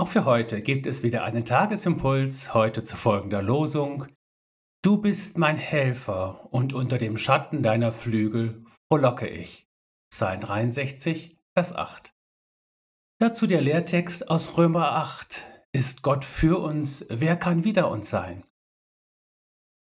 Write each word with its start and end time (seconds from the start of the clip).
Auch 0.00 0.08
für 0.08 0.24
heute 0.24 0.62
gibt 0.62 0.86
es 0.86 1.02
wieder 1.02 1.24
einen 1.24 1.44
Tagesimpuls, 1.44 2.54
heute 2.54 2.84
zu 2.84 2.96
folgender 2.96 3.42
Losung. 3.42 4.06
Du 4.80 4.96
bist 4.96 5.36
mein 5.36 5.58
Helfer 5.58 6.48
und 6.54 6.72
unter 6.72 6.96
dem 6.96 7.18
Schatten 7.18 7.62
deiner 7.62 7.92
Flügel 7.92 8.64
frohlocke 8.66 9.28
ich. 9.28 9.68
Psalm 10.10 10.40
63, 10.40 11.36
Vers 11.54 11.74
8. 11.74 12.14
Dazu 13.18 13.46
der 13.46 13.60
Lehrtext 13.60 14.30
aus 14.30 14.56
Römer 14.56 14.92
8. 14.92 15.44
Ist 15.72 16.00
Gott 16.00 16.24
für 16.24 16.58
uns, 16.62 17.04
wer 17.10 17.36
kann 17.36 17.64
wider 17.64 17.90
uns 17.90 18.08
sein? 18.08 18.46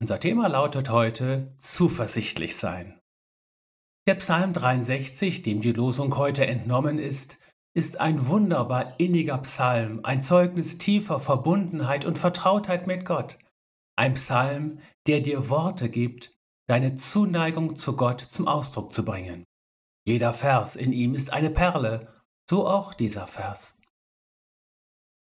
Unser 0.00 0.20
Thema 0.20 0.46
lautet 0.46 0.88
heute 0.88 1.52
zuversichtlich 1.58 2.54
sein. 2.54 3.00
Der 4.06 4.14
Psalm 4.14 4.52
63, 4.52 5.42
dem 5.42 5.62
die 5.62 5.72
Losung 5.72 6.16
heute 6.16 6.46
entnommen 6.46 7.00
ist, 7.00 7.38
ist 7.76 8.00
ein 8.00 8.26
wunderbar 8.26 8.98
inniger 8.98 9.36
Psalm, 9.38 10.00
ein 10.02 10.22
Zeugnis 10.22 10.78
tiefer 10.78 11.20
Verbundenheit 11.20 12.06
und 12.06 12.18
Vertrautheit 12.18 12.86
mit 12.86 13.04
Gott. 13.04 13.36
Ein 13.96 14.14
Psalm, 14.14 14.78
der 15.06 15.20
dir 15.20 15.50
Worte 15.50 15.90
gibt, 15.90 16.32
deine 16.68 16.96
Zuneigung 16.96 17.76
zu 17.76 17.94
Gott 17.94 18.22
zum 18.22 18.48
Ausdruck 18.48 18.94
zu 18.94 19.04
bringen. 19.04 19.44
Jeder 20.06 20.32
Vers 20.32 20.74
in 20.74 20.94
ihm 20.94 21.12
ist 21.14 21.34
eine 21.34 21.50
Perle, 21.50 22.14
so 22.48 22.66
auch 22.66 22.94
dieser 22.94 23.26
Vers. 23.26 23.76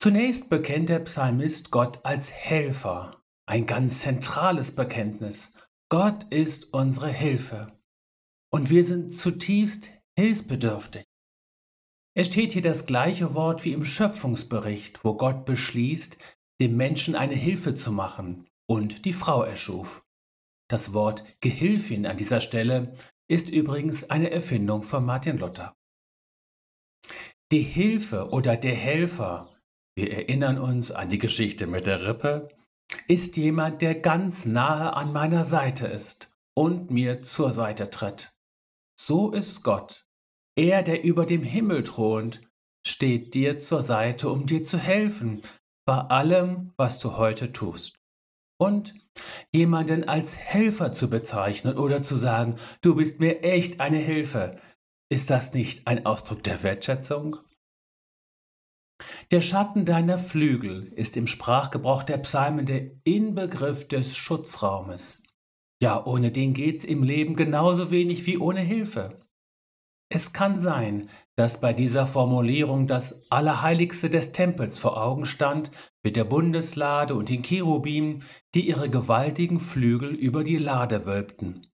Zunächst 0.00 0.50
bekennt 0.50 0.88
der 0.88 0.98
Psalmist 0.98 1.70
Gott 1.70 2.04
als 2.04 2.32
Helfer, 2.32 3.22
ein 3.46 3.66
ganz 3.66 4.00
zentrales 4.00 4.74
Bekenntnis. 4.74 5.52
Gott 5.90 6.24
ist 6.24 6.74
unsere 6.74 7.08
Hilfe 7.08 7.78
und 8.52 8.68
wir 8.68 8.84
sind 8.84 9.14
zutiefst 9.14 9.90
hilfsbedürftig. 10.18 11.04
Es 12.14 12.26
steht 12.26 12.52
hier 12.52 12.62
das 12.62 12.84
gleiche 12.84 13.34
Wort 13.34 13.64
wie 13.64 13.72
im 13.72 13.84
Schöpfungsbericht, 13.84 15.02
wo 15.02 15.14
Gott 15.14 15.46
beschließt, 15.46 16.18
dem 16.60 16.76
Menschen 16.76 17.16
eine 17.16 17.34
Hilfe 17.34 17.74
zu 17.74 17.90
machen 17.90 18.46
und 18.66 19.06
die 19.06 19.14
Frau 19.14 19.42
erschuf. 19.42 20.04
Das 20.68 20.92
Wort 20.92 21.24
Gehilfin 21.40 22.06
an 22.06 22.18
dieser 22.18 22.42
Stelle 22.42 22.94
ist 23.28 23.48
übrigens 23.48 24.10
eine 24.10 24.30
Erfindung 24.30 24.82
von 24.82 25.04
Martin 25.06 25.38
Luther. 25.38 25.74
Die 27.50 27.62
Hilfe 27.62 28.28
oder 28.30 28.56
der 28.56 28.74
Helfer, 28.74 29.54
wir 29.96 30.12
erinnern 30.12 30.58
uns 30.58 30.90
an 30.90 31.08
die 31.08 31.18
Geschichte 31.18 31.66
mit 31.66 31.86
der 31.86 32.06
Rippe, 32.06 32.48
ist 33.08 33.36
jemand, 33.38 33.80
der 33.80 33.94
ganz 33.94 34.44
nahe 34.44 34.94
an 34.94 35.12
meiner 35.12 35.44
Seite 35.44 35.86
ist 35.86 36.30
und 36.54 36.90
mir 36.90 37.22
zur 37.22 37.52
Seite 37.52 37.88
tritt. 37.88 38.34
So 38.98 39.30
ist 39.32 39.62
Gott 39.62 40.06
er, 40.56 40.82
der 40.82 41.04
über 41.04 41.26
dem 41.26 41.42
Himmel 41.42 41.84
thront, 41.84 42.40
steht 42.86 43.34
dir 43.34 43.58
zur 43.58 43.82
Seite, 43.82 44.28
um 44.28 44.46
dir 44.46 44.64
zu 44.64 44.78
helfen 44.78 45.42
bei 45.86 45.98
allem, 45.98 46.72
was 46.76 46.98
du 46.98 47.16
heute 47.16 47.52
tust. 47.52 47.96
Und 48.60 48.94
jemanden 49.52 50.08
als 50.08 50.36
Helfer 50.36 50.92
zu 50.92 51.10
bezeichnen 51.10 51.76
oder 51.76 52.02
zu 52.02 52.14
sagen, 52.14 52.56
du 52.80 52.94
bist 52.94 53.20
mir 53.20 53.42
echt 53.42 53.80
eine 53.80 53.98
Hilfe, 53.98 54.60
ist 55.10 55.30
das 55.30 55.52
nicht 55.52 55.86
ein 55.86 56.06
Ausdruck 56.06 56.42
der 56.42 56.62
Wertschätzung? 56.62 57.36
Der 59.30 59.40
Schatten 59.40 59.84
deiner 59.84 60.18
Flügel 60.18 60.92
ist 60.94 61.16
im 61.16 61.26
Sprachgebrauch 61.26 62.02
der 62.02 62.18
Psalmen 62.18 62.66
der 62.66 62.92
Inbegriff 63.04 63.86
des 63.88 64.16
Schutzraumes. 64.16 65.20
Ja, 65.82 66.06
ohne 66.06 66.30
den 66.30 66.54
geht's 66.54 66.84
im 66.84 67.02
Leben 67.02 67.34
genauso 67.34 67.90
wenig 67.90 68.24
wie 68.26 68.38
ohne 68.38 68.60
Hilfe. 68.60 69.20
Es 70.14 70.34
kann 70.34 70.58
sein, 70.58 71.08
dass 71.36 71.62
bei 71.62 71.72
dieser 71.72 72.06
Formulierung 72.06 72.86
das 72.86 73.22
Allerheiligste 73.30 74.10
des 74.10 74.32
Tempels 74.32 74.78
vor 74.78 75.02
Augen 75.02 75.24
stand, 75.24 75.70
mit 76.04 76.16
der 76.16 76.24
Bundeslade 76.24 77.14
und 77.14 77.30
den 77.30 77.42
Cherubim, 77.42 78.20
die 78.54 78.68
ihre 78.68 78.90
gewaltigen 78.90 79.58
Flügel 79.58 80.14
über 80.14 80.44
die 80.44 80.58
Lade 80.58 81.06
wölbten. 81.06 81.66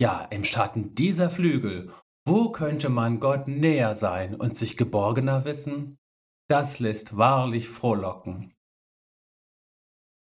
Ja, 0.00 0.20
im 0.30 0.44
Schatten 0.44 0.94
dieser 0.94 1.30
Flügel, 1.30 1.88
wo 2.24 2.52
könnte 2.52 2.90
man 2.90 3.18
Gott 3.18 3.48
näher 3.48 3.96
sein 3.96 4.36
und 4.36 4.56
sich 4.56 4.76
geborgener 4.76 5.44
wissen? 5.44 5.98
Das 6.48 6.78
lässt 6.78 7.16
wahrlich 7.16 7.68
frohlocken. 7.68 8.54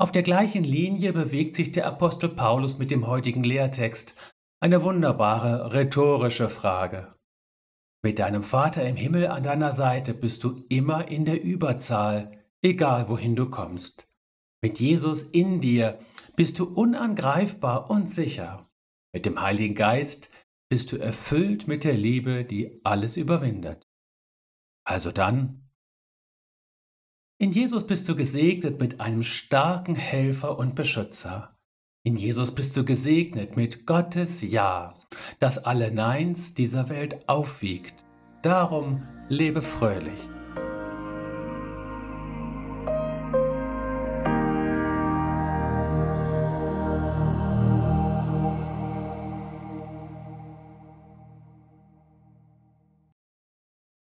Auf 0.00 0.10
der 0.10 0.22
gleichen 0.22 0.64
Linie 0.64 1.12
bewegt 1.12 1.54
sich 1.54 1.70
der 1.70 1.86
Apostel 1.86 2.30
Paulus 2.30 2.78
mit 2.78 2.90
dem 2.90 3.06
heutigen 3.06 3.44
Lehrtext. 3.44 4.16
Eine 4.58 4.82
wunderbare 4.82 5.74
rhetorische 5.74 6.48
Frage. 6.48 7.11
Mit 8.04 8.18
deinem 8.18 8.42
Vater 8.42 8.84
im 8.86 8.96
Himmel 8.96 9.28
an 9.28 9.44
deiner 9.44 9.72
Seite 9.72 10.12
bist 10.12 10.42
du 10.42 10.64
immer 10.68 11.08
in 11.08 11.24
der 11.24 11.40
Überzahl, 11.40 12.44
egal 12.60 13.08
wohin 13.08 13.36
du 13.36 13.48
kommst. 13.48 14.08
Mit 14.60 14.80
Jesus 14.80 15.22
in 15.22 15.60
dir 15.60 16.00
bist 16.34 16.58
du 16.58 16.64
unangreifbar 16.64 17.90
und 17.90 18.12
sicher. 18.12 18.68
Mit 19.12 19.24
dem 19.24 19.40
Heiligen 19.40 19.76
Geist 19.76 20.30
bist 20.68 20.90
du 20.90 20.96
erfüllt 20.96 21.68
mit 21.68 21.84
der 21.84 21.96
Liebe, 21.96 22.44
die 22.44 22.80
alles 22.82 23.16
überwindet. 23.16 23.88
Also 24.84 25.12
dann, 25.12 25.68
in 27.38 27.52
Jesus 27.52 27.86
bist 27.86 28.08
du 28.08 28.16
gesegnet 28.16 28.80
mit 28.80 29.00
einem 29.00 29.22
starken 29.22 29.94
Helfer 29.94 30.58
und 30.58 30.74
Beschützer. 30.74 31.52
In 32.04 32.16
Jesus 32.16 32.54
bist 32.54 32.76
du 32.76 32.84
gesegnet 32.84 33.56
mit 33.56 33.86
Gottes 33.86 34.42
Ja, 34.42 35.01
das 35.38 35.58
alle 35.64 35.92
Neins 35.92 36.54
dieser 36.54 36.88
Welt 36.88 37.28
aufwiegt. 37.28 37.94
Darum 38.42 39.02
lebe 39.28 39.62
fröhlich. 39.62 40.18